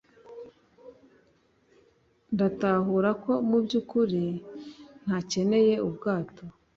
Ndatahura 2.33 3.09
ko 3.23 3.31
mu 3.49 3.57
byukuri 3.65 4.23
ntakeneye 5.03 5.73
ubwato. 5.87 6.43